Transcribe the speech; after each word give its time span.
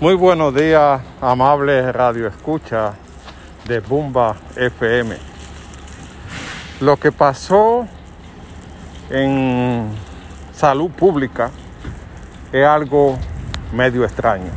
Muy 0.00 0.14
buenos 0.14 0.52
días, 0.52 1.00
amables 1.20 1.94
radio 1.94 2.26
escucha 2.26 2.94
de 3.68 3.78
Bumba 3.78 4.34
FM. 4.56 5.16
Lo 6.80 6.96
que 6.96 7.12
pasó 7.12 7.86
en 9.08 9.86
salud 10.52 10.90
pública 10.90 11.52
es 12.52 12.66
algo 12.66 13.16
medio 13.72 14.02
extraño. 14.02 14.50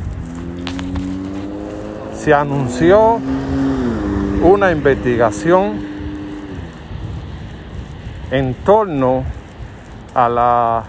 Se 2.16 2.34
anunció 2.34 3.20
una 4.42 4.72
investigación 4.72 5.78
en 8.32 8.54
torno 8.54 9.22
a 10.16 10.28
la 10.28 10.84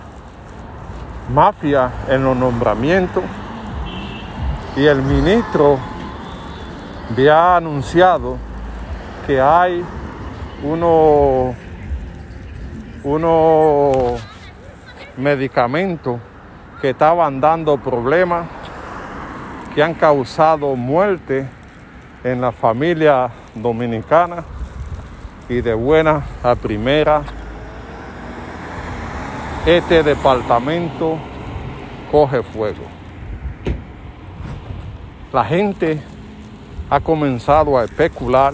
mafia 1.31 1.91
en 2.09 2.23
los 2.23 2.35
nombramientos 2.35 3.23
y 4.79 4.87
el 4.87 5.01
ministro 5.01 5.77
había 7.11 7.57
anunciado 7.57 8.37
que 9.27 9.41
hay 9.41 9.83
unos 10.63 11.53
uno 13.03 14.15
medicamentos 15.17 16.21
que 16.79 16.91
estaban 16.91 17.41
dando 17.41 17.77
problemas 17.77 18.47
que 19.75 19.83
han 19.83 19.95
causado 19.95 20.73
muerte 20.77 21.45
en 22.23 22.39
la 22.39 22.53
familia 22.53 23.31
dominicana 23.55 24.45
y 25.49 25.59
de 25.59 25.73
buena 25.73 26.23
a 26.41 26.55
primera 26.55 27.23
este 29.65 30.03
departamento 30.03 31.17
coge 32.09 32.41
fuego. 32.43 32.98
La 35.31 35.45
gente 35.45 36.01
ha 36.89 36.99
comenzado 36.99 37.77
a 37.77 37.83
especular 37.83 38.53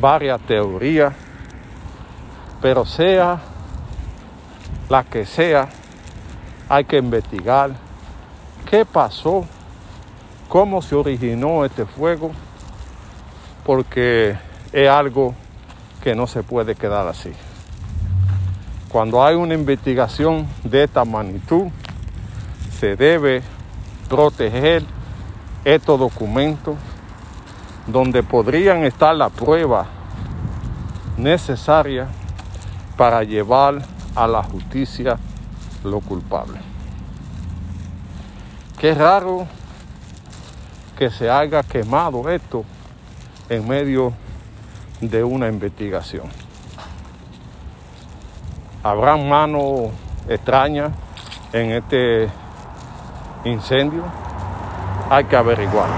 varias 0.00 0.40
teorías, 0.40 1.12
pero 2.62 2.86
sea 2.86 3.38
la 4.88 5.04
que 5.04 5.26
sea, 5.26 5.68
hay 6.70 6.84
que 6.84 6.96
investigar 6.96 7.72
qué 8.70 8.86
pasó, 8.86 9.44
cómo 10.48 10.80
se 10.80 10.94
originó 10.94 11.62
este 11.64 11.84
fuego, 11.84 12.30
porque 13.66 14.34
es 14.72 14.88
algo 14.88 15.34
que 16.02 16.14
no 16.14 16.26
se 16.26 16.42
puede 16.42 16.74
quedar 16.74 17.06
así. 17.06 17.32
Cuando 18.88 19.22
hay 19.22 19.36
una 19.36 19.52
investigación 19.52 20.46
de 20.64 20.84
esta 20.84 21.04
magnitud, 21.04 21.66
se 22.80 22.96
debe 22.96 23.42
proteger 24.08 24.84
estos 25.74 26.00
documentos 26.00 26.76
donde 27.86 28.22
podrían 28.22 28.84
estar 28.84 29.14
las 29.14 29.30
pruebas 29.30 29.86
necesarias 31.18 32.08
para 32.96 33.22
llevar 33.22 33.82
a 34.14 34.26
la 34.26 34.42
justicia 34.42 35.18
lo 35.84 36.00
culpable. 36.00 36.58
Qué 38.78 38.94
raro 38.94 39.46
que 40.96 41.10
se 41.10 41.28
haya 41.28 41.62
quemado 41.62 42.30
esto 42.30 42.64
en 43.50 43.68
medio 43.68 44.14
de 45.02 45.22
una 45.22 45.48
investigación. 45.48 46.28
Habrá 48.82 49.18
manos 49.18 49.90
extrañas 50.28 50.92
en 51.52 51.72
este 51.72 52.30
incendio. 53.44 54.27
Hay 55.10 55.24
que 55.24 55.36
averiguar. 55.36 55.88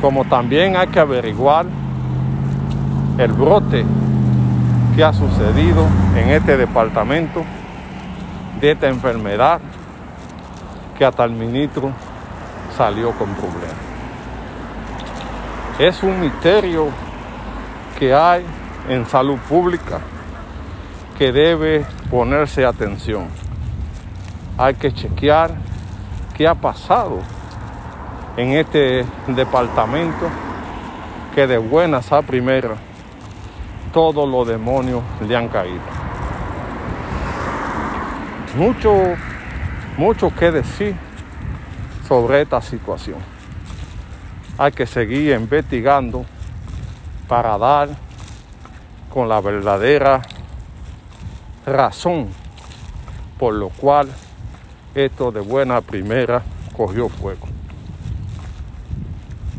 Como 0.00 0.24
también 0.24 0.76
hay 0.76 0.86
que 0.88 1.00
averiguar 1.00 1.66
el 3.18 3.32
brote 3.32 3.84
que 4.94 5.04
ha 5.04 5.12
sucedido 5.12 5.86
en 6.14 6.30
este 6.30 6.56
departamento 6.56 7.44
de 8.60 8.72
esta 8.72 8.88
enfermedad 8.88 9.60
que 10.96 11.04
hasta 11.04 11.24
el 11.24 11.32
ministro 11.32 11.90
salió 12.76 13.10
con 13.12 13.28
problemas. 13.34 13.76
Es 15.78 16.02
un 16.02 16.20
misterio 16.20 16.88
que 17.98 18.14
hay 18.14 18.44
en 18.88 19.04
salud 19.06 19.38
pública 19.48 19.98
que 21.18 21.32
debe 21.32 21.84
ponerse 22.10 22.64
atención. 22.64 23.26
Hay 24.56 24.74
que 24.74 24.92
chequear 24.92 25.50
qué 26.36 26.46
ha 26.46 26.54
pasado 26.54 27.18
en 28.36 28.52
este 28.52 29.06
departamento 29.26 30.28
que 31.34 31.46
de 31.46 31.56
buenas 31.56 32.12
a 32.12 32.20
primeras 32.22 32.78
todos 33.92 34.28
los 34.28 34.46
demonios 34.46 35.02
le 35.26 35.34
han 35.34 35.48
caído. 35.48 35.80
Mucho, 38.56 38.92
mucho 39.96 40.34
que 40.34 40.50
decir 40.50 40.94
sobre 42.06 42.42
esta 42.42 42.60
situación. 42.60 43.18
Hay 44.58 44.72
que 44.72 44.86
seguir 44.86 45.34
investigando 45.34 46.26
para 47.28 47.56
dar 47.56 47.88
con 49.12 49.28
la 49.28 49.40
verdadera 49.40 50.20
razón 51.64 52.28
por 53.38 53.54
lo 53.54 53.70
cual 53.70 54.08
esto 54.96 55.30
de 55.30 55.40
buena 55.40 55.82
primera 55.82 56.42
cogió 56.74 57.10
fuego. 57.10 57.46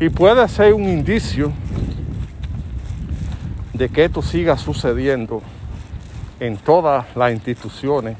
Y 0.00 0.08
puede 0.08 0.46
ser 0.48 0.74
un 0.74 0.84
indicio 0.84 1.52
de 3.72 3.88
que 3.88 4.04
esto 4.04 4.20
siga 4.20 4.58
sucediendo 4.58 5.40
en 6.40 6.56
todas 6.56 7.06
las 7.16 7.32
instituciones 7.32 8.16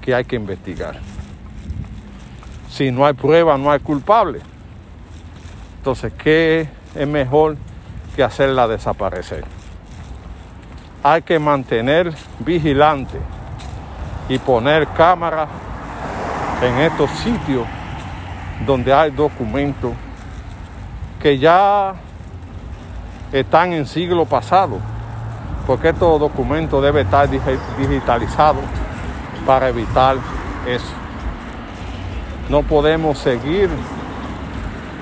que 0.00 0.12
hay 0.12 0.24
que 0.24 0.34
investigar. 0.34 0.98
Si 2.68 2.90
no 2.90 3.06
hay 3.06 3.12
prueba, 3.12 3.56
no 3.56 3.70
hay 3.70 3.78
culpable. 3.78 4.40
Entonces, 5.78 6.12
¿qué 6.14 6.68
es 6.96 7.06
mejor 7.06 7.56
que 8.16 8.24
hacerla 8.24 8.66
desaparecer? 8.66 9.44
Hay 11.04 11.22
que 11.22 11.38
mantener 11.38 12.12
vigilante 12.40 13.18
y 14.28 14.38
poner 14.38 14.88
cámaras 14.88 15.48
en 16.62 16.78
estos 16.78 17.10
sitios 17.10 17.66
donde 18.64 18.92
hay 18.92 19.10
documentos 19.10 19.92
que 21.20 21.38
ya 21.38 21.94
están 23.32 23.72
en 23.72 23.86
siglo 23.86 24.24
pasado, 24.24 24.78
porque 25.66 25.88
estos 25.88 26.20
documentos 26.20 26.82
deben 26.82 27.06
estar 27.06 27.28
digitalizados 27.78 28.62
para 29.46 29.68
evitar 29.68 30.16
eso. 30.66 30.92
No 32.48 32.62
podemos 32.62 33.18
seguir 33.18 33.68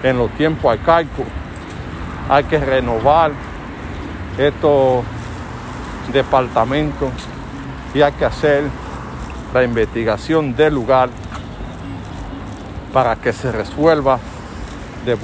en 0.02 0.18
los 0.18 0.30
tiempos 0.32 0.72
arcaicos. 0.72 1.26
Hay 2.28 2.44
que 2.44 2.58
renovar 2.58 3.32
estos 4.38 5.04
departamentos 6.12 7.10
y 7.92 8.02
hay 8.02 8.12
que 8.12 8.24
hacer 8.24 8.64
la 9.52 9.64
investigación 9.64 10.54
del 10.54 10.74
lugar 10.74 11.10
para 12.92 13.16
que 13.16 13.32
se 13.32 13.52
resuelva 13.52 14.18
de, 15.04 15.14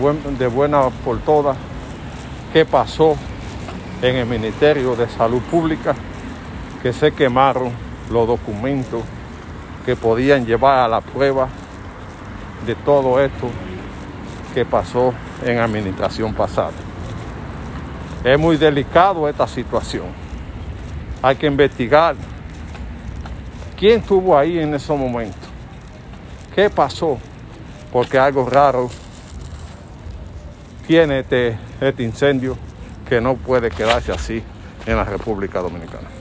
buena 0.49 0.89
por 1.05 1.19
todas 1.21 1.57
qué 2.53 2.65
pasó 2.65 3.17
en 4.03 4.17
el 4.17 4.27
Ministerio 4.27 4.95
de 4.97 5.09
Salud 5.09 5.43
Pública, 5.43 5.95
que 6.83 6.93
se 6.93 7.13
quemaron 7.13 7.71
los 8.11 8.27
documentos 8.27 9.03
que 9.85 9.97
podían 9.97 10.47
llevar 10.47 10.79
a 10.79 10.89
la 10.89 11.01
prueba 11.01 11.49
de 12.67 12.75
todo 12.75 13.21
esto 13.21 13.49
que 14.55 14.65
pasó 14.65 15.13
en 15.45 15.59
administración 15.59 16.35
pasada. 16.35 16.73
Es 18.25 18.39
muy 18.39 18.57
delicado 18.57 19.29
esta 19.29 19.47
situación. 19.47 20.07
Hay 21.23 21.37
que 21.37 21.47
investigar 21.47 22.17
quién 23.77 24.01
estuvo 24.01 24.37
ahí 24.37 24.59
en 24.59 24.75
ese 24.75 24.93
momento, 24.93 25.37
qué 26.55 26.71
pasó, 26.71 27.19
porque 27.93 28.19
algo 28.19 28.49
raro 28.49 28.91
tiene 30.87 31.21
este, 31.21 31.59
este 31.81 32.03
incendio 32.03 32.57
que 33.09 33.21
no 33.21 33.37
puede 33.37 33.71
quedarse 33.71 34.13
así 34.13 34.43
en 34.87 34.97
la 34.97 35.05
República 35.05 35.61
Dominicana. 35.61 36.16